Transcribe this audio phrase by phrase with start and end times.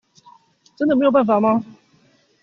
[0.75, 1.63] 真的沒有辦法嗎？